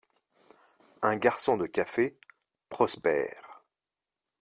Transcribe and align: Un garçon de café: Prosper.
Un 1.03 1.15
garçon 1.17 1.57
de 1.57 1.67
café: 1.67 2.17
Prosper. 2.69 3.29